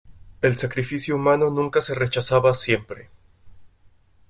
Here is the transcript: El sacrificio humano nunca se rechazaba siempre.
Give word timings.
El 0.41 0.57
sacrificio 0.57 1.15
humano 1.15 1.51
nunca 1.51 1.79
se 1.83 1.93
rechazaba 1.93 2.55
siempre. 2.55 3.11